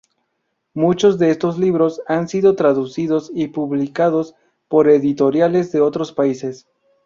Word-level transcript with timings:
Muchos 0.73 1.19
de 1.19 1.29
estos 1.29 1.59
libros 1.59 2.01
han 2.07 2.27
sido 2.27 2.55
traducidos 2.55 3.29
y 3.35 3.49
publicados 3.49 4.33
por 4.67 4.89
editoriales 4.89 5.71
de 5.71 5.81
otros 5.81 6.11
países. 6.11 6.65